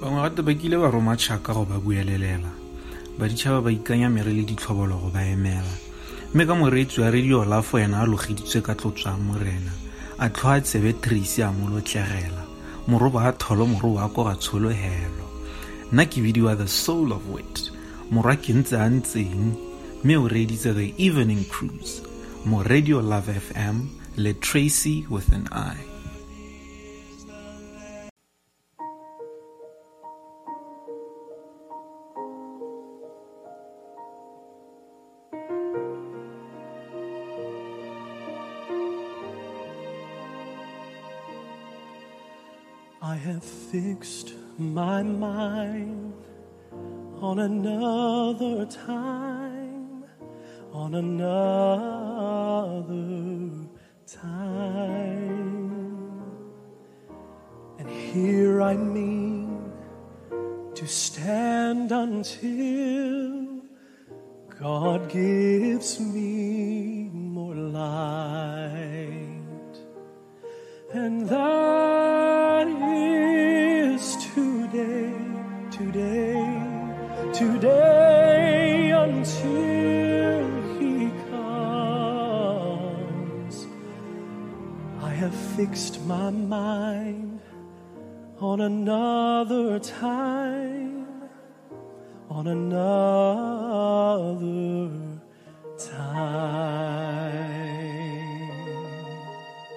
bangwe 0.00 0.22
gate 0.22 0.42
ba 0.42 0.54
kile 0.54 0.76
ba 0.78 0.90
roma 0.90 1.16
tšhaka 1.16 1.52
go 1.54 1.64
ba 1.64 1.78
buelelela. 1.78 2.50
Baditšhaba 3.18 3.64
ba 3.64 3.70
ikanya 3.70 4.08
mere 4.08 4.30
le 4.30 4.46
ditlhobolo 4.46 4.94
go 5.00 5.10
ba 5.10 5.26
emela. 5.26 5.74
Mme 6.34 6.46
ka 6.46 6.54
moreetsi 6.54 7.00
wa 7.00 7.10
radio 7.10 7.44
lafo 7.44 7.78
ena 7.78 8.02
a 8.02 8.06
logeditswe 8.06 8.62
ka 8.62 8.74
tlotswang 8.74 9.18
morena 9.18 9.72
a 10.18 10.28
tlhoa 10.28 10.60
tsebe 10.60 10.92
tracy 11.00 11.42
a 11.42 11.50
molotlegela 11.50 12.44
moroba 12.86 13.28
a 13.28 13.32
tholo 13.32 13.66
moroba 13.66 14.04
a 14.04 14.08
koga 14.08 14.34
tsholohelo 14.36 15.26
nna 15.92 16.04
ke 16.04 16.20
bidiwa 16.20 16.56
the 16.56 16.68
soul 16.68 17.12
of 17.12 17.26
wit. 17.32 17.72
Morwa 18.10 18.36
ke 18.36 18.52
ntse 18.54 18.76
a 18.76 18.88
ntseng 18.88 19.56
mme 20.04 20.16
o 20.16 20.28
reeditse 20.28 20.74
the 20.74 20.94
evening 20.98 21.44
cruise. 21.48 22.02
Mo 22.44 22.62
radio 22.62 23.00
love 23.00 23.26
fm 23.26 23.88
le 24.16 24.34
tracy 24.34 25.06
with 25.10 25.32
an 25.32 25.48
eye 25.50 25.97
fixed 43.98 44.34
my 44.58 45.02
mind 45.02 46.14
on 47.20 47.40
another 47.40 48.64
time, 48.66 50.04
on 50.72 50.94
another 50.94 52.06
time. 54.06 54.78
And 57.80 57.90
here 57.90 58.62
I 58.62 58.74
mean 58.74 59.72
to 60.76 60.86
stand 60.86 61.90
until 61.90 63.62
God 64.60 65.10
gives 65.10 65.98
me 65.98 67.10
more 67.12 67.56
light. 67.56 68.68
And 70.92 71.28
that 71.28 71.57
have 85.18 85.34
fixed 85.34 86.00
my 86.06 86.30
mind 86.30 87.40
on 88.38 88.60
another 88.60 89.80
time, 89.80 91.08
on 92.30 92.46
another 92.46 92.70
time. 95.76 97.18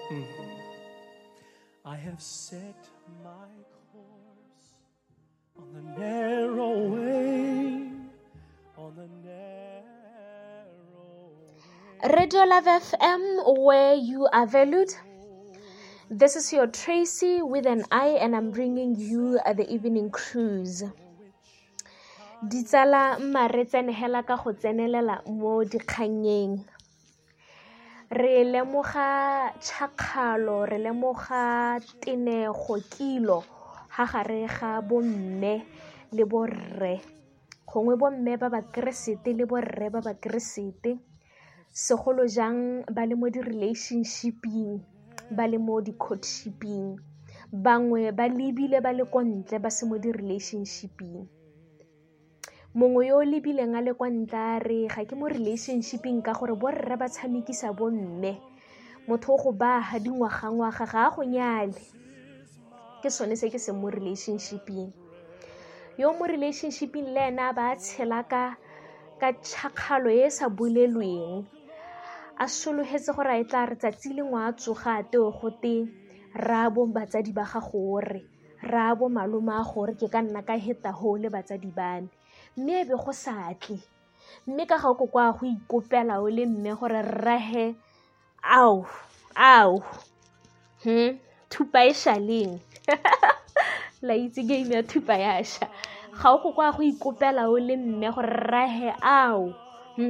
Hmm. 0.10 0.22
I 1.86 1.96
have 1.96 2.22
set 2.22 2.88
my 3.24 3.50
course 3.92 4.76
on 5.58 5.74
the 5.74 5.82
narrow 6.00 6.88
way, 6.88 7.90
on 8.78 8.96
the 8.96 9.10
narrow 9.26 11.32
way. 11.34 11.64
Radio 12.16 12.44
Love 12.44 12.66
FM, 12.66 13.58
where 13.58 13.96
you 13.96 14.28
are 14.32 14.46
valued. 14.46 14.94
This 16.12 16.36
is 16.36 16.52
your 16.52 16.68
Tracy 16.68 17.40
with 17.42 17.64
an 17.64 17.88
eye, 17.88 18.20
and 18.20 18.36
I'm 18.36 18.52
bringing 18.52 19.00
you 19.00 19.40
uh, 19.48 19.56
the 19.56 19.64
evening 19.72 20.12
cruise. 20.12 20.84
Ditsala 22.44 23.16
mma 23.16 23.48
re 23.48 23.64
tsenegela 23.64 24.28
ka 24.28 24.36
go 24.36 24.52
tsenelela 24.52 25.24
mo 25.32 25.64
dikganyeng. 25.64 26.68
Re 28.12 28.44
lemoga 28.44 29.56
tšhakgalo, 29.56 30.68
re 30.68 30.84
lemoga 30.84 31.80
tenego, 32.04 32.76
kilo, 32.92 33.48
ga 33.96 34.04
gare 34.04 34.52
ga 34.52 34.84
bomme 34.84 35.64
le 36.12 36.24
borre. 36.28 37.00
Gongwe 37.64 37.96
bomme 37.96 38.36
ba 38.36 38.52
ba 38.52 38.60
keresete 38.68 39.32
le 39.32 39.48
borre 39.48 39.88
ba 39.88 40.04
ba 40.04 40.20
keresete. 40.20 41.00
segolo 41.72 42.28
jang 42.28 42.84
ba 42.92 43.08
le 43.08 43.16
mo 43.16 43.32
di-relationshiping 43.32 44.91
ba 45.32 45.48
le 45.48 45.58
mo 45.58 45.80
di-courtshiping. 45.82 47.00
Bangwe 47.52 48.12
ba 48.12 48.28
lebile 48.28 48.80
ba 48.84 48.92
le 48.96 49.04
ko 49.08 49.20
ntle 49.24 49.58
ba 49.64 49.70
se 49.72 49.84
mo 49.90 49.96
di-relationshiping. 50.04 51.28
Mongwe 52.72 53.12
yo 53.12 53.20
o 53.20 53.24
lebileng 53.28 53.76
a 53.76 53.82
le 53.84 53.92
kwa 53.92 54.08
ntle 54.08 54.40
a 54.40 54.56
re 54.64 54.88
ga 54.88 55.04
ke 55.04 55.16
mo 55.20 55.28
relationshiping 55.28 56.24
ka 56.24 56.32
gore 56.32 56.56
borre 56.56 56.96
ba 56.96 57.12
tshamekisa 57.12 57.76
bomme 57.76 58.40
motho 59.08 59.36
o 59.36 59.38
go 59.44 59.52
baga 59.52 60.00
dingwaga-ngwaga 60.00 60.86
ga 60.88 61.00
a 61.08 61.12
go 61.12 61.24
nyale. 61.28 61.76
Ke 63.04 63.10
sone 63.12 63.36
se 63.36 63.52
ke 63.52 63.60
se 63.60 63.76
mo 63.76 63.92
relationshiping. 63.92 64.88
Yo 66.00 66.16
mo 66.16 66.24
relationshiping 66.24 67.12
le 67.12 67.28
ena 67.28 67.52
ba 67.52 67.76
tshela 67.76 68.24
ka 68.24 68.56
ka 69.20 69.36
tšhakgalo 69.36 70.08
e 70.08 70.26
e 70.26 70.30
sa 70.32 70.48
bolelweng 70.48 71.44
a 72.42 72.48
sologetse 72.48 73.14
gore 73.14 73.30
a 73.30 73.38
e 73.38 73.46
tla 73.46 73.66
re 73.70 73.76
tsatsi 73.78 74.10
lengwe 74.18 74.40
a 74.42 74.52
tsoga 74.58 74.98
a 74.98 75.04
teo 75.04 75.30
gote 75.30 75.86
ra 76.34 76.70
bo 76.74 76.82
batsadi 76.90 77.32
ba 77.38 77.46
gago 77.46 77.70
gore 77.70 78.22
ra 78.66 78.96
bo 78.98 79.06
malome 79.10 79.54
a 79.54 79.62
gore 79.62 79.94
ke 79.94 80.08
ka 80.10 80.22
nna 80.26 80.42
ka 80.42 80.58
heta 80.58 80.90
ho 80.90 81.18
le 81.22 81.30
batsadi 81.30 81.70
bane. 81.70 82.10
Mme 82.58 82.82
e 82.82 82.86
be 82.90 82.96
go 82.98 83.14
satle 83.14 83.78
mme 84.48 84.66
ka 84.66 84.78
ga 84.82 84.90
ko 84.98 85.06
kwa 85.06 85.30
go 85.38 85.46
ikopela 85.46 86.18
o 86.18 86.30
le 86.34 86.46
mme 86.50 86.74
gore 86.74 87.02
rrahe 87.06 87.76
ao 88.42 88.90
ao 89.38 89.78
hmm? 90.82 91.22
thupa 91.50 91.86
e 91.86 91.94
shaleng 91.94 92.58
la 94.06 94.14
itse 94.18 94.42
game 94.50 94.74
ya 94.74 94.82
thupa 94.82 95.14
ya 95.14 95.44
sha. 95.46 95.70
Ga 96.18 96.34
o 96.34 96.42
go 96.42 96.58
kwa 96.58 96.74
go 96.74 96.82
ikopela 96.82 97.54
o 97.54 97.58
le 97.62 97.78
mme 97.78 98.10
gore 98.10 98.34
rrahe 98.50 98.90
ao 98.98 99.54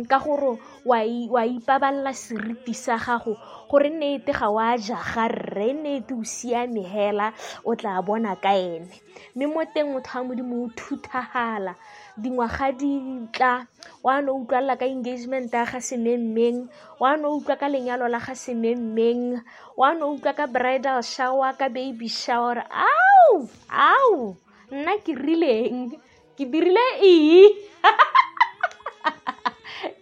ka 0.10 0.18
gore 0.20 0.60
wa 0.86 1.44
ipabalela 1.46 2.14
seriti 2.14 2.74
sa 2.74 2.96
gago 2.98 3.36
gore 3.70 3.90
nnete 3.90 4.32
ga 4.36 4.48
wa 4.52 4.76
jaga 4.76 5.28
rre 5.32 5.72
nnete 5.74 6.12
o 6.12 6.24
siame 6.28 6.84
hela 6.84 7.32
o 7.64 7.72
tla 7.76 8.02
bona 8.04 8.36
ka 8.36 8.52
ene. 8.52 8.92
Mme 9.36 9.46
mo 9.48 9.62
teng 9.64 9.92
motho 9.96 10.20
wa 10.20 10.28
modimo 10.28 10.56
o 10.66 10.68
thuthagala 10.76 11.74
dingwaga 12.20 12.76
di 12.76 12.92
tla 13.32 13.64
wa 14.04 14.20
no 14.20 14.44
utlwalela 14.44 14.76
ka 14.76 14.86
engagement 14.86 15.48
ya 15.48 15.64
ga 15.64 15.80
sememmeng 15.80 16.68
wa 17.00 17.16
no 17.16 17.40
utlwa 17.40 17.56
ka 17.56 17.72
lenyalo 17.72 18.12
la 18.12 18.20
ga 18.20 18.36
sememmeng 18.36 19.40
wa 19.80 19.96
no 19.96 20.20
utlwa 20.20 20.36
ka 20.36 20.46
bridal 20.52 21.00
shower 21.00 21.56
ka 21.56 21.72
baby 21.72 22.12
shower. 22.12 22.68
Au! 22.68 23.48
Au! 23.72 24.36
Nna 24.72 25.00
ke 25.00 25.16
rileng 25.16 25.96
ke 26.36 26.44
dirile 26.48 26.88
eng 27.00 27.56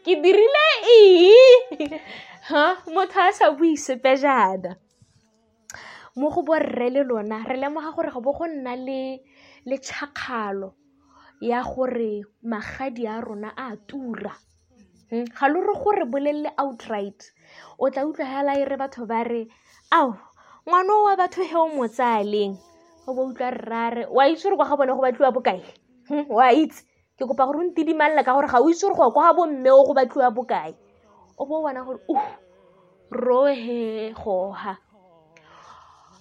ke 0.03 0.13
dirile 0.23 0.67
eng? 0.97 1.99
Ha 2.49 2.81
motho 2.89 3.21
a 3.21 3.29
sa 3.29 3.51
bue 3.53 3.77
sepe 3.77 4.15
jana 4.17 4.73
mo 6.17 6.29
go 6.33 6.41
borre 6.41 6.89
le 6.89 7.03
lona 7.05 7.43
re 7.45 7.55
lemoga 7.61 7.93
gore 7.93 8.09
go 8.09 8.21
bo 8.25 8.33
go 8.33 8.45
nna 8.49 8.73
le 8.75 9.21
le 9.69 9.77
tšhakgalo 9.77 10.73
ya 11.41 11.61
gore 11.61 12.25
magadi 12.43 13.05
a 13.05 13.21
rona 13.21 13.53
a 13.55 13.77
tura. 13.87 14.33
Ga 15.11 15.45
lo 15.47 15.61
re 15.61 15.75
gore 15.77 16.05
bolelele 16.09 16.49
outright 16.57 17.21
o 17.77 17.89
tla 17.93 18.01
utlwa 18.09 18.25
hela 18.25 18.57
e 18.57 18.65
re 18.65 18.77
batho 18.81 19.05
ba 19.05 19.21
re 19.23 19.45
ao 19.93 20.17
ngwana 20.65 20.93
wa 21.05 21.13
batho 21.21 21.45
he 21.45 21.55
o 21.55 21.67
mo 21.69 21.85
tsaleng 21.87 22.57
o 23.05 23.13
bo 23.13 23.29
utlwa 23.29 23.51
rrare 23.53 24.09
wa 24.09 24.25
itse 24.25 24.49
gore 24.49 24.57
kwa 24.57 24.65
ga 24.69 24.75
bone 24.77 24.93
go 24.97 25.01
batliwa 25.05 25.31
bokae? 25.37 25.61
Wa 26.33 26.49
itse 26.51 26.88
ke 27.19 27.27
kopa 27.27 27.45
gore 27.45 27.59
o 27.59 27.67
ntidimalla 27.67 28.23
ka 28.23 28.31
gore 28.31 28.47
ga 28.47 28.63
o 28.63 28.69
itse 28.71 28.87
gore 28.87 28.95
go 28.95 29.11
kwa 29.11 29.23
ga 29.27 29.35
bommeo 29.35 29.83
go 29.83 29.93
batliwa 29.93 30.31
bokae. 30.31 30.71
O 31.37 31.45
bo 31.45 31.59
bona 31.61 31.83
gore 31.83 31.99
o 32.07 32.15
rohe 33.11 34.13
goga 34.15 34.77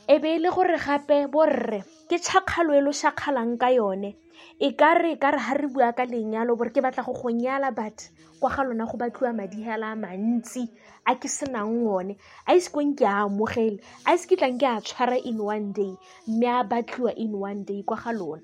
e 0.09 0.19
be 0.19 0.35
e 0.35 0.39
le 0.43 0.51
gore 0.51 0.75
gape 0.75 1.31
borre 1.31 1.85
ke 2.09 2.17
tšhakgalo 2.19 2.75
e 2.75 2.81
lo 2.81 2.91
šakgalang 2.91 3.55
ka 3.61 3.69
yone. 3.71 4.17
E 4.59 4.73
ka 4.75 4.95
re 4.99 5.15
ka 5.23 5.31
re 5.31 5.39
ga 5.39 5.55
re 5.55 5.69
bua 5.69 5.93
ka 5.93 6.03
lenyalo 6.03 6.57
bore 6.59 6.75
ke 6.75 6.81
batla 6.83 7.05
go 7.07 7.13
go 7.13 7.29
nyala 7.31 7.71
but 7.71 8.11
kwa 8.41 8.51
ga 8.51 8.63
lona 8.67 8.87
go 8.87 8.97
batliwa 8.99 9.37
madi 9.37 9.63
hela 9.63 9.93
a 9.93 9.97
mantsi 9.97 10.67
a 11.07 11.15
ke 11.15 11.29
senang 11.29 11.85
one. 11.85 12.17
A 12.49 12.57
ise 12.57 12.73
kong 12.75 12.97
ke 12.97 13.05
a 13.05 13.23
amogele 13.29 13.79
a 14.09 14.19
ise 14.19 14.27
ke 14.27 14.35
tlang 14.35 14.59
ke 14.59 14.67
a 14.67 14.81
tshwara 14.83 15.21
in 15.23 15.39
one 15.39 15.73
day 15.73 15.95
mme 16.27 16.49
a 16.59 16.65
batliwa 16.65 17.13
in 17.15 17.39
one 17.39 17.63
day 17.63 17.83
kwa 17.87 17.97
ga 18.01 18.11
lona 18.11 18.43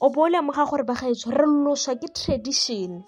o 0.00 0.10
bo 0.10 0.22
o 0.26 0.28
lemoga 0.28 0.64
gore 0.70 0.84
bagaetsho 0.86 1.30
re 1.30 1.46
loswa 1.46 1.94
ke 2.00 2.08
tradition. 2.14 3.02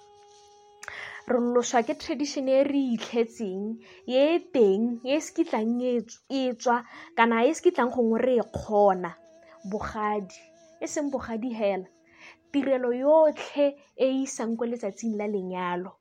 Re 1.30 1.38
loswa 1.54 1.82
ke 1.86 1.94
tradition 1.94 2.48
e 2.48 2.64
re 2.66 2.82
itlhetseng 2.96 3.78
ye 4.06 4.20
e 4.34 4.38
teng 4.54 4.98
ye 5.06 5.16
e 5.16 5.20
se 5.20 5.30
kitlang 5.36 5.78
e 5.82 6.40
tswa 6.58 6.82
kana 7.16 7.44
e 7.46 7.54
se 7.54 7.62
kitlang 7.62 7.92
gongwe 7.94 8.18
re 8.18 8.34
e 8.42 8.44
kgona. 8.56 9.14
Bogadi 9.70 10.40
e 10.80 10.86
seng 10.86 11.10
bogadi 11.12 11.52
hela 11.54 11.86
tirelo 12.50 12.90
yotlhe 12.90 13.66
e 13.94 14.06
e 14.10 14.22
isang 14.26 14.56
ko 14.58 14.64
letsatsing 14.66 15.14
la 15.14 15.26
lenyalo. 15.30 15.92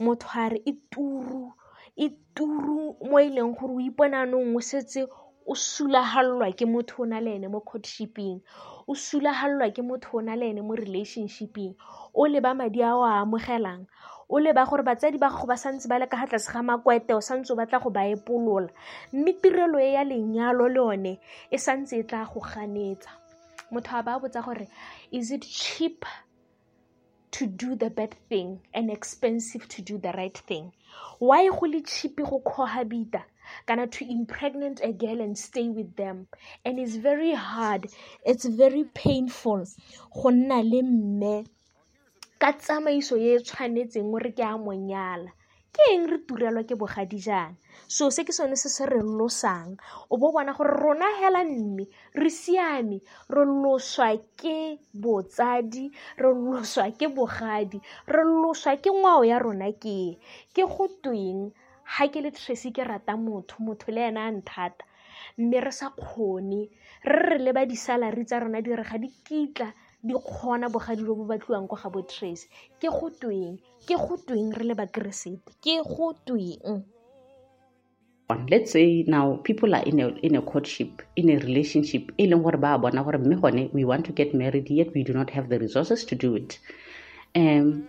Motho 0.00 0.28
a 0.40 0.48
re 0.48 0.62
e 0.64 0.72
turu 0.90 1.52
e 1.96 2.08
turu 2.34 2.96
mo 3.04 3.20
e 3.20 3.28
leng 3.28 3.52
gore 3.52 3.74
o 3.76 3.80
iponanong 3.80 4.56
o 4.56 4.60
setse 4.60 5.04
o 5.46 5.54
sulagallwa 5.54 6.52
ke 6.56 6.66
motho 6.66 7.02
o 7.02 7.06
na 7.06 7.20
le 7.20 7.36
ene 7.36 7.48
mo 7.48 7.60
courtshiping 7.60 8.40
o 8.88 8.94
sulagallwa 8.94 9.70
ke 9.74 9.82
motho 9.82 10.18
o 10.18 10.20
na 10.20 10.34
le 10.34 10.50
ene 10.50 10.62
mo 10.62 10.74
relationshiping 10.74 11.74
o 12.14 12.26
leba 12.26 12.54
madi 12.56 12.82
a 12.82 12.96
o 12.96 13.04
a 13.04 13.20
amogelang 13.22 13.86
o 14.28 14.40
leba 14.40 14.64
gore 14.66 14.82
batsadi 14.82 15.18
ba 15.18 15.28
gago 15.28 15.46
ba 15.46 15.56
santse 15.56 15.88
ba 15.88 15.98
le 15.98 16.06
ka 16.06 16.16
ga 16.16 16.26
tlase 16.26 16.48
ga 16.52 16.62
makwete 16.62 17.12
o 17.12 17.20
santse 17.20 17.52
o 17.52 17.56
batla 17.56 17.78
go 17.82 17.90
ba 17.90 18.08
epolola 18.08 18.72
mme 19.12 19.32
tirelo 19.40 19.78
e 19.78 19.92
ya 19.92 20.04
lenyalo 20.04 20.68
le 20.68 20.80
one 20.80 21.12
e 21.50 21.58
santse 21.58 21.98
e 21.98 22.02
tla 22.02 22.24
go 22.24 22.40
ganetsa. 22.40 23.10
Motho 23.70 23.96
a 23.96 24.02
ba 24.02 24.18
botsa 24.18 24.42
gore 24.44 24.66
is 25.12 25.30
it 25.30 25.42
cheap 25.42 26.04
to 27.30 27.46
do 27.46 27.76
the 27.76 27.90
bad 27.90 28.14
thing 28.28 28.60
and 28.72 28.90
expensive 28.90 29.68
to 29.68 29.82
do 29.82 29.98
the 29.98 30.12
right 30.12 30.38
thing? 30.48 30.72
Why 31.18 31.48
go 31.48 31.66
le 31.66 31.82
cheap 31.82 32.16
go 32.16 32.40
cohabita 32.40 33.24
kana 33.66 33.86
to 33.86 34.04
impregnate 34.04 34.80
a 34.82 34.92
girl 34.92 35.20
and 35.20 35.36
stay 35.38 35.68
with 35.68 35.96
them. 35.96 36.26
And 36.64 36.78
it's 36.78 36.96
very 36.96 37.32
hard. 37.34 37.86
It's 38.24 38.44
very 38.44 38.84
painful. 38.94 39.64
Go 40.14 40.28
nna 40.30 40.62
le 40.62 40.82
mme. 40.82 41.44
Ka 42.38 42.52
tsamaiso 42.52 43.16
e 43.16 43.36
e 43.36 43.38
tshwanetseng 43.38 44.12
o 44.12 44.18
re 44.18 44.32
ke 44.32 44.42
a 44.42 44.58
monyala 44.58 45.30
ke 45.74 45.82
eng 45.90 46.06
re 46.06 46.18
turelwa 46.26 46.62
ke 46.62 46.74
bogadi 46.78 47.18
jaana? 47.18 47.56
So 47.88 48.10
se 48.10 48.24
ke 48.24 48.32
sone 48.32 48.56
se 48.56 48.68
se 48.68 48.86
re 48.86 49.00
losang. 49.02 49.78
O 50.10 50.16
bo 50.16 50.30
bona 50.32 50.52
gore 50.54 50.70
rona 50.82 51.08
hela 51.20 51.44
mme 51.44 51.86
re 52.14 52.30
siame. 52.30 53.00
Re 53.28 53.44
loswa 53.44 54.14
ke 54.36 54.78
botsadi 54.94 55.90
re 56.18 56.30
loswa 56.30 56.90
ke 56.98 57.06
bogadi 57.10 57.80
re 58.06 58.22
loswa 58.24 58.76
ke 58.82 58.90
ngwao 58.90 59.26
ya 59.26 59.38
rona 59.38 59.72
ke. 59.72 60.18
Ke 60.54 60.62
go 60.66 60.88
tweng 61.02 61.50
ga 61.84 62.08
ke 62.08 62.20
le 62.20 62.30
tracy 62.30 62.70
ke 62.72 62.82
rata 62.84 63.16
motho 63.16 63.56
motho 63.60 63.92
le 63.92 64.08
ena 64.08 64.26
a 64.28 64.32
nthata. 64.32 64.84
Mme 65.38 65.60
re 65.60 65.72
sa 65.72 65.90
kgone 65.90 66.68
re 67.04 67.20
re 67.28 67.38
le 67.38 67.52
ba 67.52 67.66
tsa 67.66 68.38
rona 68.40 68.60
ga 68.60 68.98
di 68.98 69.08
kitla 69.24 69.72
di 70.02 70.14
kgona 70.14 70.68
bo 70.68 70.78
kwa 70.78 71.78
ga 71.78 71.88
bo 71.90 72.02
tracy 72.02 72.48
ke 72.80 72.88
go 72.88 73.10
tweng? 73.10 73.58
Ke 73.86 73.96
go 73.96 74.16
tweng 74.16 74.52
re 74.52 74.64
le 74.64 74.74
bakeresete 74.74 75.52
ke 75.62 75.82
go 75.82 76.12
tweng? 76.26 76.84
Let's 78.48 78.72
say 78.72 79.04
now 79.06 79.36
people 79.44 79.74
are 79.74 79.82
in 79.84 80.00
a 80.00 80.08
in 80.08 80.34
a 80.34 80.42
courtship 80.42 81.02
in 81.14 81.30
a 81.30 81.36
relationship 81.36 82.10
e 82.16 82.26
leng 82.26 82.42
gore 82.42 82.56
ba 82.56 82.78
bona 82.78 83.04
gore 83.04 83.18
mme 83.18 83.36
gone 83.40 83.70
we 83.72 83.84
want 83.84 84.06
to 84.06 84.12
get 84.12 84.34
married 84.34 84.70
yet 84.70 84.94
we 84.94 85.04
do 85.04 85.12
not 85.12 85.30
have 85.30 85.48
the 85.48 85.58
resources 85.58 86.04
to 86.06 86.14
do 86.14 86.34
it. 86.34 86.58
Um 87.36 87.88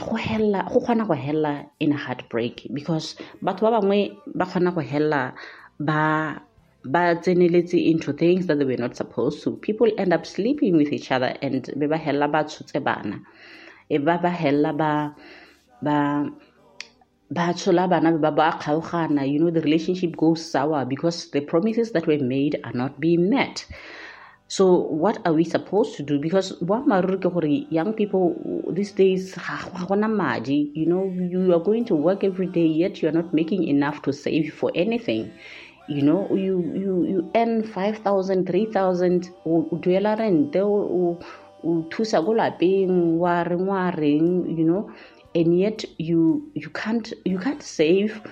go 0.00 0.16
hella 0.16 0.68
go 0.72 0.80
kgona 0.80 1.06
go 1.06 1.14
hella 1.14 1.66
in 1.80 1.92
a 1.92 1.96
heartbreak 1.96 2.66
because 2.72 3.16
batho 3.42 3.62
ba 3.64 3.80
bangwe 3.80 4.16
ba 4.34 4.44
kgona 4.46 4.74
go 4.74 4.80
hella 4.80 5.34
ba 5.80 6.42
ba 6.84 7.16
tseneletse 7.16 7.74
into 7.90 8.12
things 8.12 8.46
that 8.46 8.58
they 8.58 8.64
were 8.64 8.76
not 8.76 8.96
supposed 8.96 9.42
to. 9.42 9.56
People 9.56 9.90
end 9.98 10.12
up 10.12 10.24
sleeping 10.24 10.76
with 10.76 10.92
each 10.92 11.10
other 11.10 11.36
and 11.42 11.70
be 11.78 11.86
ba 11.86 11.96
hella 11.96 12.28
ba 12.28 12.44
tshotse 12.44 12.82
bana. 12.82 13.20
E 13.88 13.98
ba 13.98 14.18
ba 14.22 14.30
hella 14.30 14.72
ba 14.72 15.14
ba 15.82 16.30
ba 17.30 17.52
tshola 17.54 17.88
bana 17.88 18.12
ba 18.18 18.30
ba 18.30 18.58
kgaogana. 18.60 19.28
You 19.28 19.40
know 19.40 19.50
the 19.50 19.60
relationship 19.60 20.16
goes 20.16 20.44
sour 20.50 20.84
because 20.84 21.30
the 21.30 21.40
promises 21.40 21.90
that 21.92 22.06
were 22.06 22.18
made 22.18 22.60
are 22.64 22.72
not 22.72 23.00
being 23.00 23.30
met 23.30 23.66
so 24.48 24.78
what 24.78 25.18
are 25.26 25.32
we 25.32 25.42
supposed 25.42 25.96
to 25.96 26.02
do? 26.04 26.20
Because 26.20 26.52
boammaaruri 26.62 27.18
ke 27.18 27.30
gore 27.34 27.50
young 27.76 27.92
people 27.92 28.38
these 28.70 28.92
days 28.92 29.34
ga 29.34 29.56
gona 29.90 30.08
madi 30.08 30.70
you 30.74 30.86
know 30.86 31.02
you 31.34 31.52
are 31.52 31.58
going 31.68 31.84
to 31.84 31.96
work 31.96 32.22
every 32.22 32.46
day 32.46 32.66
yet 32.66 33.02
you 33.02 33.08
are 33.08 33.16
not 33.16 33.34
making 33.34 33.64
enough 33.64 34.02
to 34.02 34.12
save 34.12 34.54
for 34.54 34.70
anything. 34.74 35.32
You 35.88 36.02
know 36.02 36.30
you 36.30 36.62
you 36.84 36.92
you 37.10 37.30
earn 37.34 37.64
5000 37.64 38.46
3000 38.46 39.30
o 39.46 39.66
duela 39.82 40.14
rente 40.22 40.62
o 40.62 41.18
thusa 41.90 42.22
go 42.24 42.38
lapeng 42.38 43.18
wa 43.18 43.42
reng 43.42 43.66
wa 43.66 43.90
reng 43.90 44.46
you 44.56 44.64
know 44.64 44.90
and 45.34 45.58
yet 45.58 45.84
you 45.98 46.50
you 46.54 46.70
can't 46.70 47.12
you 47.24 47.38
can't 47.38 47.62
save 47.62 48.22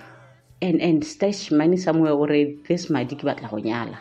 and 0.63 0.81
and 0.81 1.05
stash 1.05 1.51
money 1.51 1.77
somewhere 1.77 2.15
or 2.15 2.29
this 2.71 2.89
madi 2.89 3.17
ke 3.19 3.27
batla 3.27 3.51
go 3.51 3.59
nyala 3.59 3.99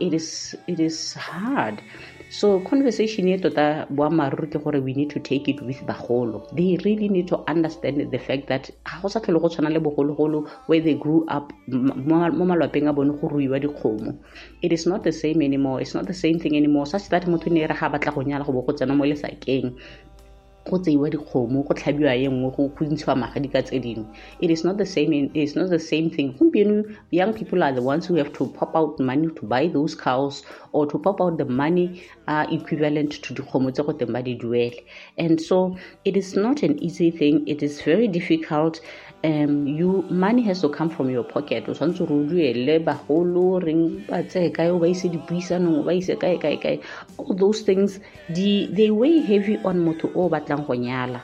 it 0.00 0.14
is 0.14 0.56
it 0.66 0.80
is 0.80 1.14
hard. 1.14 1.82
So 2.30 2.60
conversation 2.60 3.28
e 3.28 3.38
tota 3.38 3.86
boammaaruri 3.88 4.48
ke 4.52 4.62
gore 4.62 4.80
we 4.84 4.92
need 4.92 5.10
to 5.10 5.20
take 5.20 5.48
it 5.48 5.62
with 5.62 5.80
bagolo. 5.88 6.44
They 6.54 6.76
really 6.84 7.08
need 7.08 7.28
to 7.28 7.38
understand 7.48 8.10
the 8.10 8.18
fact 8.18 8.48
that 8.48 8.70
ga 8.84 9.00
go 9.00 9.08
sa 9.08 9.20
tlhole 9.20 9.40
go 9.40 9.48
tshwana 9.48 9.72
le 9.72 9.80
bogologolo 9.80 10.46
where 10.66 10.80
they 10.80 10.94
grew 10.94 11.24
up 11.28 11.52
mo 11.68 12.44
malwapeng 12.50 12.88
a 12.88 12.92
bone 12.92 13.16
go 13.16 13.28
ruiwa 13.28 13.62
dikgomo. 13.64 14.18
It 14.60 14.72
is 14.72 14.86
not 14.86 15.04
the 15.04 15.12
same 15.12 15.40
anymore. 15.40 15.80
It's 15.80 15.94
not 15.94 16.06
the 16.06 16.14
same 16.14 16.38
thing 16.38 16.56
anymore. 16.56 16.86
Such 16.86 17.08
that 17.08 17.24
motho 17.24 17.50
ne 17.50 17.64
e 17.64 17.66
re 17.66 17.74
ga 17.74 17.88
batla 17.88 18.14
go 18.14 18.20
nyala 18.20 18.44
go 18.44 18.52
bo 18.52 18.62
go 18.62 18.72
tsena 18.72 18.94
mo 18.94 19.04
lesakeng 19.04 19.72
go 20.68 20.78
tseiwa 20.78 21.10
dikgomo 21.10 21.62
go 21.66 21.74
tlhabiwa 21.74 22.12
ye 22.14 22.28
nngwe 22.28 22.50
go 22.56 22.84
ntshiwa 22.84 23.16
magadi 23.16 23.48
ka 23.48 23.62
tse 23.62 23.78
dingwe. 23.80 24.06
It 24.40 24.50
is 24.50 24.64
not 24.64 24.76
the 24.78 24.86
same 24.86 25.30
it's 25.34 25.56
not 25.56 25.70
the 25.70 25.78
same 25.78 26.10
thing. 26.10 26.34
Gompieno 26.38 26.84
young 27.10 27.32
people 27.32 27.62
are 27.62 27.72
the 27.72 27.82
ones 27.82 28.06
who 28.06 28.14
have 28.14 28.32
to 28.34 28.46
pop 28.46 28.76
out 28.76 29.00
money 29.00 29.28
to 29.36 29.46
buy 29.46 29.66
those 29.68 29.94
cows 29.94 30.42
or 30.72 30.86
to 30.86 30.98
pop 30.98 31.20
out 31.20 31.38
the 31.38 31.44
money 31.44 32.02
uh, 32.26 32.46
equivalent 32.50 33.12
to 33.22 33.34
dikgomo 33.34 33.72
tse 33.72 33.82
go 33.82 33.92
teng 33.92 34.12
ba 34.12 34.22
di 34.22 34.36
duele. 34.36 34.84
And 35.16 35.40
so 35.40 35.76
it 36.04 36.16
is 36.16 36.36
not 36.36 36.62
an 36.62 36.78
easy 36.82 37.10
thing. 37.10 37.46
It 37.48 37.62
is 37.62 37.80
very 37.82 38.08
difficult 38.08 38.80
um 39.24 39.66
you 39.66 40.04
money 40.10 40.42
has 40.42 40.60
to 40.60 40.68
come 40.68 40.88
from 40.90 41.10
your 41.10 41.24
pocket. 41.24 41.68
O 41.68 41.72
tshwanetse 41.72 42.08
re 42.08 42.14
o 42.14 42.24
duele 42.24 42.84
bagolo 42.84 43.60
reng 43.62 44.06
ba 44.06 44.22
tseye 44.22 44.52
kae 44.54 44.70
o 44.70 44.78
ba 44.78 44.86
ise 44.86 45.08
dipuisanong 45.08 45.80
o 45.80 45.82
ba 45.82 45.92
ise 45.92 46.14
kae 46.16 46.38
kae 46.38 46.56
kae. 46.56 46.80
All 47.18 47.34
those 47.34 47.62
things 47.62 47.98
di, 48.32 48.68
they 48.72 48.90
weigh 48.90 49.20
heavy 49.20 49.58
on 49.64 49.84
motho 49.84 50.12
o 50.14 50.28
batlang 50.28 50.66
go 50.66 50.74
nyala 50.74 51.22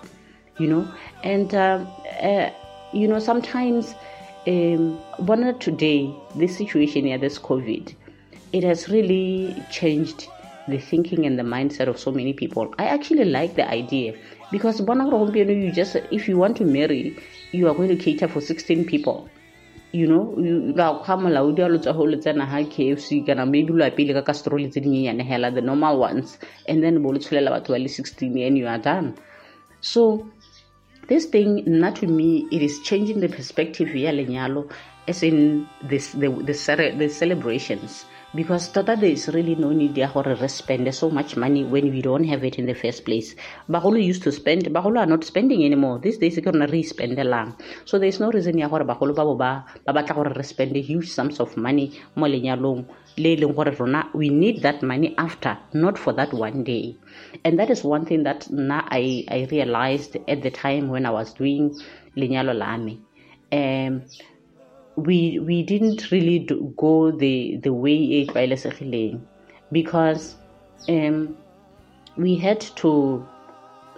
you 0.59 0.69
know? 0.69 0.87
And 1.25 1.53
uh, 1.53 1.85
uh, 2.23 2.51
you 2.93 3.09
know 3.09 3.19
sometimes 3.19 3.95
um 4.47 5.01
bona 5.19 5.53
today 5.55 6.15
this 6.37 6.57
situation 6.57 7.07
yeah 7.07 7.17
this 7.17 7.39
covid 7.39 7.95
it 8.53 8.63
has 8.63 8.89
really 8.89 9.57
changed 9.71 10.29
the 10.69 10.79
thinking 10.79 11.27
and 11.27 11.39
the 11.39 11.43
mindset 11.43 11.89
of 11.89 11.99
so 11.99 12.11
many 12.11 12.33
people. 12.33 12.75
I 12.79 12.87
actually 12.87 13.25
like 13.25 13.55
the 13.55 13.69
idea 13.69 14.15
because 14.51 14.81
you 14.81 15.73
just 15.73 15.97
if 16.11 16.29
you 16.29 16.37
want 16.39 16.57
to 16.59 16.65
marry 16.65 17.17
you 17.53 17.69
are 17.69 17.75
going 17.75 17.89
to 17.89 17.97
cater 17.97 18.29
for 18.29 18.41
16 18.41 18.85
people. 18.87 19.29
You 19.93 20.07
know 20.09 20.35
you 20.39 20.73
kgwa 20.75 21.05
molaodi 21.07 21.61
a 21.65 21.69
lotswa 21.69 21.97
go 21.97 22.05
le 22.05 22.17
tsena 22.17 22.47
ga 22.47 22.65
kfc 22.69 23.27
kana 23.27 23.47
maybe 23.47 23.73
tse 23.73 24.81
dinyenyane 24.81 25.23
hela 25.23 25.51
the 25.53 25.61
normal 25.61 25.99
ones 25.99 26.39
and 26.69 26.83
then 26.83 27.01
bo 27.03 27.11
le 27.11 27.19
tsholela 27.19 27.51
batho 27.51 27.69
ba 27.69 27.79
le 27.79 27.89
16 27.89 28.47
and 28.47 28.59
you 28.59 28.67
are 28.67 28.79
done. 28.79 29.15
So 29.81 30.27
this 31.09 31.27
thing 31.27 31.65
nna 31.65 31.95
to 31.95 32.07
me 32.07 32.49
it 32.51 32.63
is 32.63 32.81
changing 32.81 33.21
the 33.21 33.29
perspective 33.29 33.95
ya 33.95 34.11
lenyalo 34.11 34.69
as 35.07 35.23
in 35.23 35.69
this 35.83 36.13
the, 36.13 36.29
the, 36.29 36.95
the 36.99 37.09
celebrations 37.09 38.07
because 38.35 38.69
tota 38.75 38.97
there 38.97 39.11
is 39.11 39.29
really 39.29 39.55
no 39.55 39.71
need 39.71 39.97
ya 39.97 40.09
gore 40.13 40.35
re 40.35 40.49
spend 40.49 40.93
so 40.95 41.09
much 41.09 41.37
money 41.37 41.63
when 41.65 41.91
we 41.95 42.03
don't 42.03 42.25
have 42.25 42.43
it 42.43 42.59
in 42.59 42.67
the 42.67 42.75
first 42.75 43.05
place. 43.05 43.37
Bagolo 43.71 44.03
used 44.03 44.23
to 44.25 44.33
spend 44.33 44.65
bagolo 44.75 44.99
are 44.99 45.07
not 45.07 45.23
spending 45.25 45.65
anymore. 45.65 46.01
These 46.01 46.19
days 46.19 46.39
ke 46.43 46.47
rona 46.47 46.67
re 46.67 46.83
ispendelang 46.83 47.55
so 47.85 47.99
there 47.99 48.09
is 48.09 48.19
no 48.19 48.31
reason 48.31 48.59
ya 48.59 48.69
gore 48.69 48.85
bagolo 48.85 49.15
ba 49.15 49.25
bo 49.25 49.37
ba 49.37 49.65
ba 49.87 49.93
batla 49.95 50.15
gore 50.19 50.35
re 50.35 50.43
spend 50.43 50.75
huge 50.75 51.09
sums 51.09 51.39
of 51.39 51.57
money 51.57 51.93
mo 52.17 52.27
lenyalong 52.27 52.85
le 53.17 53.31
e 53.35 53.37
leng 53.37 53.55
gore 53.55 53.71
rona 53.79 54.11
we 54.15 54.29
need 54.29 54.63
that 54.67 54.83
money 54.83 55.15
after 55.17 55.57
not 55.73 55.97
for 55.97 56.13
that 56.13 56.33
one 56.35 56.65
day. 56.65 56.97
And 57.45 57.59
that 57.59 57.71
is 57.71 57.85
one 57.85 58.05
thing 58.05 58.25
that 58.25 58.51
na 58.51 58.83
I, 58.91 59.25
I 59.31 59.47
realized 59.51 60.17
at 60.27 60.43
the 60.43 60.51
time 60.51 60.89
when 60.89 61.07
I 61.07 61.11
was 61.11 61.35
doing 61.35 61.75
lenyalo 62.17 62.57
la 62.59 62.77
me. 62.77 63.01
Um, 63.53 64.03
we 64.97 65.39
we 65.41 65.63
didn't 65.63 66.11
really 66.11 66.39
do, 66.41 66.73
go 66.77 67.11
the 67.11 67.57
the 67.63 67.73
way 67.73 67.95
e 67.95 68.27
tlwaelesegileng 68.27 69.21
because 69.73 70.37
um, 70.89 71.37
we 72.17 72.37
had 72.37 72.61
to 72.61 73.27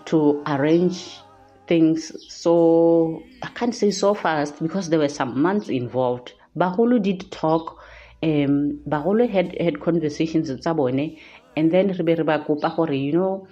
to 0.06 0.42
arrange 0.46 1.18
things 1.66 2.12
so 2.32 3.22
I 3.42 3.48
can't 3.48 3.74
say 3.74 3.90
so 3.90 4.14
fast 4.14 4.62
because 4.62 4.88
there 4.88 4.98
were 4.98 5.08
some 5.08 5.40
months 5.40 5.68
involved. 5.68 6.32
Baholo 6.56 7.02
did 7.02 7.30
talk. 7.30 7.78
Um, 8.22 8.80
Baholo 8.88 9.28
had 9.28 9.60
had 9.60 9.80
conversations 9.80 10.48
with 10.48 10.62
Sabone, 10.62 11.18
and 11.56 11.70
then 11.70 11.88
re 11.88 12.02
be 12.02 12.14
re 12.14 12.22
ba 12.22 12.38
kopa 12.46 12.74
gore 12.74 12.92
you 12.92 13.12
know 13.12 13.46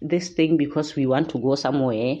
this 0.00 0.28
thing 0.30 0.56
because 0.56 0.96
we 0.96 1.06
want 1.06 1.28
to 1.28 1.38
go 1.38 1.54
somewhere 1.54 2.16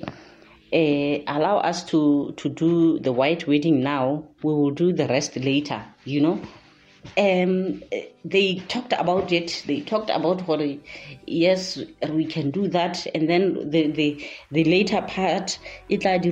uh, 0.72 1.18
allow 1.26 1.58
us 1.58 1.84
to 1.84 2.32
to 2.36 2.48
do 2.48 2.98
the 3.00 3.12
white 3.12 3.46
wedding 3.46 3.82
now 3.82 4.24
we 4.42 4.52
will 4.52 4.70
do 4.70 4.92
the 4.92 5.06
rest 5.08 5.36
later 5.36 5.84
you 6.04 6.20
know 6.20 6.40
um, 7.16 7.82
they 8.24 8.56
talked 8.68 8.92
about 8.92 9.32
it. 9.32 9.62
They 9.66 9.80
talked 9.80 10.10
about 10.10 10.46
what, 10.46 10.60
yes, 11.26 11.80
we 12.10 12.26
can 12.26 12.50
do 12.50 12.68
that. 12.68 13.06
And 13.14 13.28
then 13.28 13.70
the 13.70 13.90
the, 13.90 14.26
the 14.50 14.64
later 14.64 15.00
part. 15.02 15.58
They 15.88 15.96
talked 15.96 16.26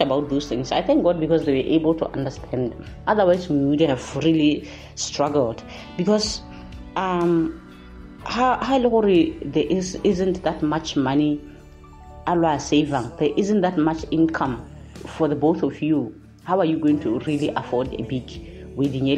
about 0.00 0.28
those 0.28 0.48
things. 0.48 0.72
I 0.72 0.82
thank 0.82 1.04
God 1.04 1.20
because 1.20 1.44
they 1.44 1.52
were 1.52 1.68
able 1.68 1.94
to 1.96 2.08
understand. 2.10 2.74
Otherwise, 3.06 3.48
we 3.48 3.64
would 3.64 3.80
have 3.80 4.16
really 4.16 4.68
struggled 4.94 5.62
because 5.96 6.42
um, 6.96 7.60
how 8.24 8.58
how 8.62 8.78
there 8.78 9.66
is 9.68 9.94
isn't 10.04 10.42
that 10.42 10.62
much 10.62 10.96
money. 10.96 11.40
Allah 12.26 12.58
saving. 12.60 13.10
There 13.18 13.30
isn't 13.36 13.60
that 13.60 13.78
much 13.78 14.04
income 14.10 14.64
for 15.06 15.28
the 15.28 15.36
both 15.36 15.62
of 15.62 15.80
you. 15.82 16.14
How 16.44 16.58
are 16.60 16.64
you 16.64 16.78
going 16.78 17.00
to 17.00 17.18
really 17.20 17.48
afford 17.56 17.92
a 17.94 18.02
big 18.02 18.30
wedding 18.76 19.08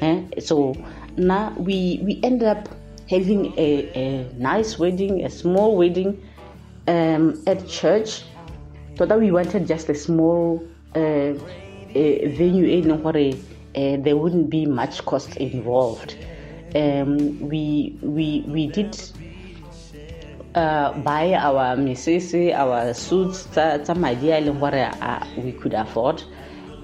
eh? 0.00 0.22
so 0.38 0.74
now 1.16 1.52
we 1.56 2.00
we 2.02 2.20
end 2.22 2.42
up 2.42 2.68
having 3.08 3.52
a, 3.58 3.88
a 3.94 4.32
nice 4.38 4.78
wedding 4.78 5.24
a 5.24 5.30
small 5.30 5.76
wedding 5.76 6.20
um, 6.88 7.42
at 7.46 7.66
church 7.68 8.22
So 8.96 9.04
that 9.04 9.20
we 9.20 9.30
wanted 9.30 9.66
just 9.68 9.90
a 9.90 9.94
small 9.94 10.64
uh, 10.96 11.34
a 11.94 12.26
venue 12.32 12.64
e 12.64 12.80
leng 12.82 13.04
uh, 13.04 14.02
there 14.02 14.16
wouldn't 14.16 14.48
be 14.48 14.64
much 14.64 15.04
cost 15.04 15.36
involved 15.36 16.16
um, 16.74 17.38
we 17.40 17.98
we 18.00 18.42
we 18.48 18.66
did 18.68 18.96
uh, 20.56 20.92
buy 21.04 21.34
our 21.34 21.76
mesese 21.76 22.52
our 22.52 22.92
suits 22.94 23.44
tsa 23.52 23.94
madi 23.94 24.30
a 24.32 24.40
leng 24.40 24.58
gore 24.58 24.88
uh, 25.00 25.22
we 25.44 25.52
could 25.52 25.74
afford 25.74 26.22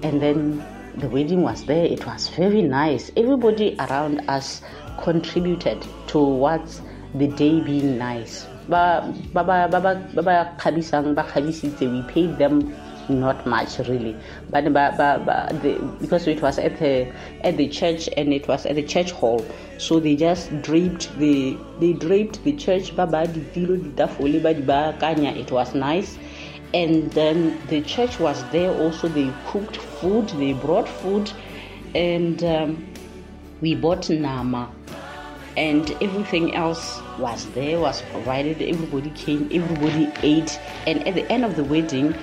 and 0.03 0.21
then 0.21 0.63
the 0.97 1.09
wedding 1.09 1.41
was 1.41 1.65
there. 1.65 1.85
It 1.85 2.05
was 2.05 2.29
very 2.29 2.61
nice. 2.61 3.11
Everybody 3.17 3.75
around 3.79 4.21
us 4.29 4.61
contributed 5.01 5.83
towards 6.07 6.81
the 7.15 7.27
day 7.27 7.61
being 7.61 7.97
nice. 7.97 8.45
Ba 8.69 9.01
ba 9.33 9.43
ba 9.43 9.67
ba 9.67 9.79
ba 10.13 10.21
ba 10.23 10.55
we 11.81 12.01
paid 12.07 12.37
them 12.37 12.73
not 13.09 13.45
much 13.45 13.79
really. 13.79 14.15
But, 14.49 14.71
but, 14.73 14.97
but, 14.97 15.25
but 15.25 15.61
the, 15.61 15.75
because 15.99 16.27
it 16.27 16.41
was 16.41 16.57
at 16.59 16.79
the 16.79 17.11
at 17.41 17.57
the 17.57 17.67
church 17.67 18.09
and 18.15 18.33
it 18.33 18.47
was 18.47 18.65
at 18.65 18.75
the 18.75 18.83
church 18.83 19.11
hall. 19.11 19.45
So 19.77 19.99
they 19.99 20.15
just 20.15 20.61
draped 20.61 21.15
the 21.17 21.57
they 21.79 21.93
draped 21.93 22.43
the 22.43 22.53
church 22.53 22.91
it 25.37 25.51
was 25.51 25.75
nice. 25.75 26.17
And 26.73 27.11
then 27.11 27.61
the 27.67 27.81
church 27.81 28.19
was 28.19 28.43
there 28.49 28.71
also. 28.71 29.07
They 29.07 29.31
cooked 29.45 29.77
food. 29.77 30.29
They 30.29 30.53
brought 30.53 30.89
food. 30.89 31.31
And 31.93 32.43
um, 32.43 32.87
we 33.61 33.75
bought 33.75 34.09
nama. 34.09 34.71
And 35.55 35.91
everything 36.01 36.55
else 36.55 36.99
was 37.19 37.45
there 37.51 37.79
was 37.79 38.01
provided. 38.11 38.59
Everybody 38.61 39.11
came 39.11 39.49
everybody 39.51 40.11
ate. 40.23 40.59
And 40.87 41.07
at 41.07 41.13
the 41.13 41.31
end 41.31 41.45
of 41.45 41.55
the 41.55 41.63
wedding 41.63 42.15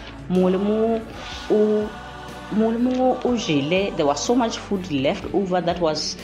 there 3.96 4.06
was 4.06 4.24
so 4.24 4.34
much 4.34 4.58
food 4.58 4.90
left 4.90 5.24
over 5.34 5.60
that 5.60 5.80
was 5.80 6.16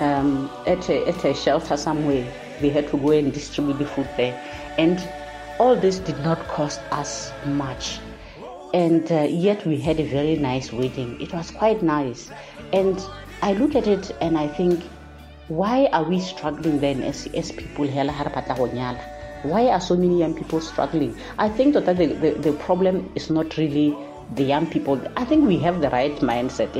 um, 0.00 0.50
at, 0.66 0.88
a, 0.88 1.08
at 1.08 1.24
a 1.24 1.34
shelter 1.34 1.76
somewhere. 1.76 2.26
They 2.60 2.68
had 2.70 2.88
to 2.88 2.96
go 2.98 3.10
and 3.10 3.32
distribute 3.32 3.78
the 3.78 3.86
food 3.86 4.08
there. 4.16 4.40
And 4.78 5.02
all 5.58 5.76
this 5.76 5.98
did 5.98 6.18
not 6.20 6.38
cost 6.48 6.80
us 6.92 7.32
much. 7.46 7.98
And 8.74 9.10
uh, 9.10 9.22
yet 9.22 9.64
we 9.64 9.78
had 9.80 9.98
a 10.00 10.04
very 10.04 10.36
nice 10.36 10.72
wedding. 10.72 11.20
It 11.20 11.32
was 11.32 11.50
quite 11.50 11.82
nice. 11.82 12.30
And 12.72 13.00
i 13.42 13.52
look 13.52 13.76
at 13.76 13.86
it 13.86 14.10
and 14.20 14.36
i 14.36 14.48
think 14.48 14.82
why 15.46 15.86
are 15.92 16.02
we 16.02 16.20
struggling 16.20 16.80
then 16.80 17.02
as, 17.02 17.26
as 17.28 17.52
people 17.52 17.86
why 19.42 19.66
are 19.68 19.80
so 19.80 19.96
many 19.96 20.18
young 20.18 20.34
people 20.34 20.60
struggling 20.60 21.14
i 21.38 21.48
think 21.48 21.74
that 21.74 21.84
the, 21.86 22.06
the, 22.06 22.30
the 22.40 22.52
problem 22.54 23.10
is 23.14 23.30
not 23.30 23.56
really 23.56 23.96
the 24.34 24.44
young 24.44 24.66
people, 24.66 25.00
I 25.16 25.24
think 25.24 25.46
we 25.46 25.56
have 25.60 25.80
the 25.80 25.88
right 25.88 26.14
mindset. 26.16 26.74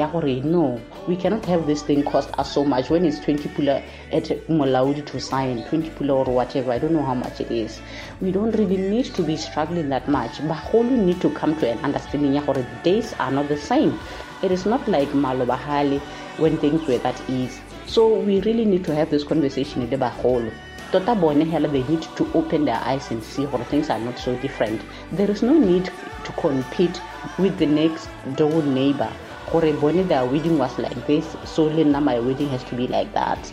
No, 0.44 0.80
we 1.06 1.16
cannot 1.16 1.46
have 1.46 1.66
this 1.66 1.82
thing 1.82 2.02
cost 2.04 2.28
us 2.38 2.52
so 2.52 2.62
much 2.64 2.90
when 2.90 3.06
it's 3.06 3.20
20 3.20 3.48
pula 3.50 3.82
at 4.12 4.24
Molaudi 4.48 5.04
to 5.06 5.18
sign, 5.20 5.64
20 5.64 5.88
pula 5.90 6.26
or 6.26 6.34
whatever. 6.34 6.72
I 6.72 6.78
don't 6.78 6.92
know 6.92 7.02
how 7.02 7.14
much 7.14 7.40
it 7.40 7.50
is. 7.50 7.80
We 8.20 8.32
don't 8.32 8.52
really 8.52 8.76
need 8.76 9.06
to 9.14 9.22
be 9.22 9.36
struggling 9.36 9.88
that 9.88 10.08
much. 10.08 10.46
But 10.46 10.74
we 10.74 10.82
need 10.90 11.22
to 11.22 11.30
come 11.30 11.58
to 11.60 11.70
an 11.70 11.78
understanding 11.78 12.32
the 12.34 12.66
days 12.82 13.14
are 13.14 13.30
not 13.30 13.48
the 13.48 13.56
same. 13.56 13.98
It 14.42 14.52
is 14.52 14.66
not 14.66 14.86
like 14.86 15.08
Malobahali 15.08 16.00
when 16.38 16.58
things 16.58 16.86
were 16.86 16.98
that 16.98 17.18
easy. 17.30 17.60
So 17.86 18.20
we 18.20 18.40
really 18.42 18.66
need 18.66 18.84
to 18.84 18.94
have 18.94 19.08
this 19.10 19.24
conversation 19.24 19.80
in 19.82 19.88
the 19.90 19.96
Baholo 19.96 20.52
tota 20.92 21.14
bone 21.14 21.44
hela 21.44 21.68
they 21.68 21.82
need 21.84 22.02
to 22.16 22.26
open 22.34 22.64
their 22.64 22.80
eyes 22.82 23.10
and 23.10 23.22
see 23.22 23.46
what 23.46 23.66
things 23.68 23.90
are 23.90 23.98
not 23.98 24.18
so 24.18 24.34
different. 24.36 24.80
There 25.12 25.30
is 25.30 25.42
no 25.42 25.54
need 25.58 25.90
to 26.24 26.32
compete 26.32 27.00
with 27.38 27.58
the 27.58 27.66
next 27.66 28.08
door 28.36 28.62
neighbor. 28.62 29.12
Gore 29.50 29.72
bone 29.72 30.06
their 30.08 30.24
wedding 30.24 30.58
was 30.58 30.78
like 30.78 31.06
this 31.06 31.36
so 31.44 31.68
now 31.68 32.00
my 32.00 32.18
wedding 32.18 32.48
has 32.48 32.64
to 32.64 32.74
be 32.74 32.86
like 32.86 33.12
that. 33.14 33.52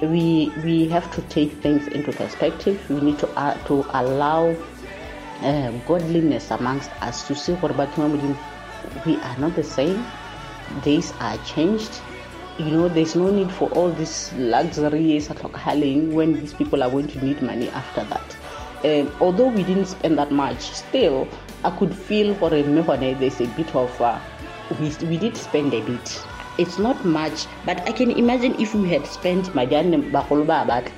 We 0.00 0.52
we 0.64 0.88
have 0.88 1.10
to 1.14 1.22
take 1.22 1.52
things 1.62 1.86
into 1.88 2.12
perspective. 2.12 2.78
We 2.90 3.00
need 3.00 3.18
to 3.20 3.28
uh, 3.36 3.54
to 3.66 3.84
allow 3.90 4.56
uh, 5.42 5.70
godliness 5.86 6.50
amongst 6.50 6.90
us 7.02 7.26
to 7.28 7.34
see 7.34 7.52
what 7.52 7.76
we 9.06 9.20
are 9.22 9.36
not 9.38 9.54
the 9.54 9.64
same. 9.64 10.10
Days 10.82 11.12
are 11.20 11.36
changed 11.38 12.00
you 12.58 12.70
know 12.70 12.88
there's 12.88 13.16
no 13.16 13.30
need 13.30 13.50
for 13.50 13.68
all 13.70 13.90
this 13.90 14.32
luxury 14.34 15.16
when 16.14 16.38
these 16.38 16.54
people 16.54 16.82
are 16.82 16.90
going 16.90 17.08
to 17.08 17.24
need 17.24 17.42
money 17.42 17.68
after 17.70 18.04
that. 18.04 18.36
Um, 18.84 19.10
although 19.20 19.48
we 19.48 19.64
didn't 19.64 19.86
spend 19.86 20.18
that 20.18 20.30
much 20.30 20.60
still 20.60 21.26
i 21.64 21.70
could 21.70 21.94
feel 21.94 22.34
for 22.34 22.52
a 22.54 22.62
there's 23.14 23.40
a 23.40 23.46
bit 23.56 23.74
of 23.74 23.98
uh, 24.00 24.20
we, 24.78 24.94
we 25.08 25.16
did 25.16 25.36
spend 25.36 25.72
a 25.72 25.80
bit. 25.80 26.26
It's 26.58 26.78
not 26.78 27.04
much 27.04 27.46
but 27.64 27.80
i 27.88 27.92
can 27.92 28.10
imagine 28.10 28.54
if 28.60 28.74
we 28.74 28.88
had 28.90 29.06
spent 29.06 29.54
my 29.54 29.64
but 30.62 30.92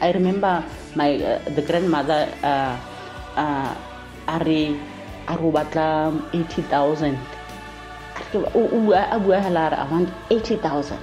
i 0.00 0.12
remember 0.12 0.64
my 0.94 1.16
uh, 1.16 1.38
the 1.50 1.62
grandmother 1.62 2.32
uh, 2.42 2.78
uh, 3.36 3.74
are 4.28 4.44
80000 6.32 7.18
a 8.34 9.18
bua 9.18 9.40
hela 9.40 9.70
re 9.70 9.76
around 9.76 10.12
80000 10.30 10.98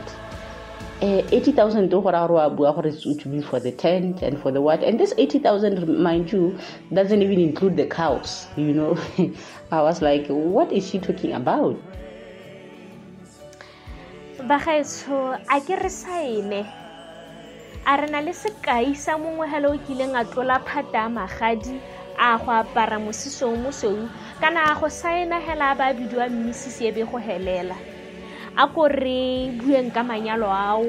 uh, 1.02 1.24
80,000 1.32 1.90
to 1.90 3.16
to 3.16 3.30
be 3.30 3.42
for 3.42 3.60
the 3.60 3.72
tent 3.72 4.22
and 4.22 4.38
for 4.40 4.52
the 4.52 4.62
what 4.62 4.84
and 4.84 5.00
this 5.00 5.14
80,000 5.18 5.88
mind 5.88 6.32
you 6.32 6.58
doesn't 6.94 7.22
even 7.22 7.40
include 7.40 7.78
the 7.78 7.86
cows 7.86 8.48
you 8.58 8.74
know. 8.74 8.98
I 9.72 9.82
was 9.82 10.02
like 10.02 10.28
what 10.28 10.72
is 10.72 10.90
she 10.90 11.00
talking 11.00 11.34
about? 11.34 11.80
Bagaetsho 14.40 15.40
a 15.50 15.62
ke 15.62 15.80
re 15.80 15.90
saene 15.90 16.68
a 17.86 17.98
re 18.02 18.08
na 18.12 18.20
le 18.20 18.32
sekai 18.32 18.96
sa 18.96 19.18
mongwe 19.18 19.48
hela 19.48 19.70
o 19.70 19.78
kileng 19.78 20.20
a 20.20 20.26
tlola 20.26 20.60
phata 20.66 21.08
magadi 21.08 21.80
a 22.20 22.38
go 22.38 22.52
apara 22.52 23.00
mosesong 23.00 23.64
mosweu 23.64 24.10
kana 24.42 24.72
a 24.72 24.76
go 24.76 24.88
saena 24.90 25.40
ba 25.76 25.94
bidiwa 25.94 26.30
mmisisi 26.30 26.88
e 26.88 26.92
be 26.92 27.04
go 27.04 27.18
helela. 27.18 27.76
A 28.58 28.68
ko 28.68 28.90
bueng 28.90 29.94
ka 29.94 30.04
manyalo 30.04 30.52
ao 30.52 30.84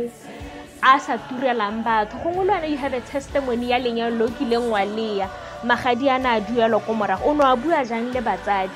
a 0.82 0.98
sa 0.98 1.16
turelang 1.16 1.84
batho. 1.84 2.18
Gongwe 2.18 2.44
le 2.46 2.52
wena 2.52 2.68
you 2.70 2.76
have 2.76 2.94
a 2.94 3.00
testimony 3.00 3.70
ya 3.70 3.78
lenyalo 3.78 4.18
le 4.18 4.24
o 4.24 4.28
kileng 4.28 4.70
wa 4.70 4.82
leya. 4.84 5.28
Magadi 5.62 6.08
a 6.08 6.18
ne 6.18 6.28
a 6.28 6.40
duelwa 6.40 6.82
ko 6.84 6.94
morago. 6.94 7.26
O 7.26 7.34
ne 7.34 7.44
wa 7.44 7.54
bua 7.54 7.84
jang 7.84 8.10
le 8.12 8.20
batsadi? 8.20 8.74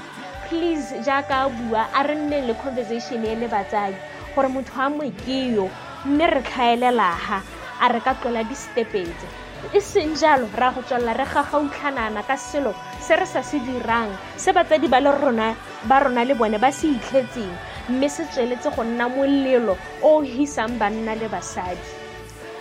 Please 0.49 0.93
jaaka 1.03 1.47
a 1.47 1.49
bua 1.49 1.89
a 1.93 2.07
re 2.07 2.15
nne 2.15 2.47
le 2.47 2.55
conversation 2.55 3.25
e 3.25 3.35
le 3.35 3.49
batsadi. 3.49 3.97
Gore 4.35 4.49
motho 4.49 4.79
a 4.79 4.89
mokeo 4.91 5.71
mme 6.05 6.27
re 6.31 6.43
tlhaelelaga 6.43 7.43
a 7.81 7.89
re 7.89 8.01
ka 8.01 8.15
tlola 8.15 8.45
di-stepetse 8.45 9.44
e 9.73 9.81
seng 9.81 10.13
jalo 10.17 10.49
ra 10.57 10.71
go 10.75 10.83
tswelela 10.83 11.15
re 11.17 11.25
gagautlhanana 11.25 12.23
ka 12.27 12.37
selo 12.37 12.75
se 13.01 13.17
re 13.17 13.27
sa 13.27 13.41
se 13.43 13.59
dirang 13.65 14.13
se 14.37 14.53
batsadi 14.53 14.89
ba 14.89 15.01
rona 15.01 15.57
ba 15.89 16.05
rona 16.05 16.25
le 16.25 16.35
bone 16.35 16.59
ba 16.59 16.73
se 16.73 16.89
itlhetseng 16.93 17.55
mme 17.89 18.09
se 18.09 18.25
tsweletse 18.29 18.69
go 18.75 18.83
nna 18.85 19.09
molelo 19.09 19.77
o 20.03 20.19
o 20.19 20.23
hisang 20.23 20.77
banna 20.79 21.15
le 21.15 21.29
basadi. 21.29 21.81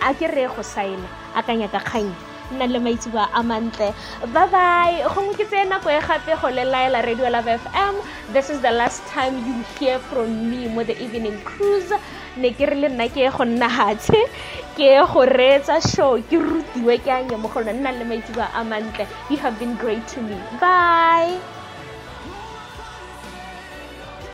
A 0.00 0.12
ke 0.14 0.28
reye 0.28 0.48
go 0.48 0.62
saena 0.62 1.08
a 1.34 1.42
kanya 1.42 1.68
ka 1.68 1.80
kgang 1.80 2.12
nna 2.52 2.66
le 2.68 2.78
maitseboa 2.78 3.28
a 3.32 3.42
mantle. 3.42 3.92
Bye 4.32 4.46
bye 4.52 5.04
gongwe 5.08 5.34
ke 5.36 5.44
tseye 5.48 5.64
nako 5.68 5.88
e 5.90 6.00
gape 6.00 6.32
go 6.40 6.48
le 6.48 6.64
laela 6.64 7.04
radio 7.04 7.28
love 7.30 7.48
fm 7.48 7.94
this 8.32 8.50
is 8.50 8.60
the 8.60 8.70
last 8.70 9.00
time 9.08 9.34
you 9.46 9.54
hear 9.78 9.98
from 9.98 10.50
me 10.50 10.68
mo 10.68 10.84
the 10.84 10.96
evening 11.02 11.40
cruise 11.44 11.92
ne 12.36 12.50
ke 12.50 12.66
re 12.70 12.76
le 12.82 12.88
nna 12.88 13.08
ke 13.08 13.30
go 13.36 13.44
nna 13.44 13.68
ke 14.76 14.88
go 15.12 15.26
reetsa 15.38 15.80
show 15.94 16.12
ke 16.30 16.36
rutiwe 16.46 16.94
ke 17.04 17.10
nna 17.72 17.90
le 17.98 18.04
a 18.54 18.64
mantle. 18.64 19.06
You 19.30 19.36
have 19.38 19.58
been 19.58 19.76
great 19.76 20.06
to 20.14 20.22
me. 20.22 20.38
Bye 20.60 21.38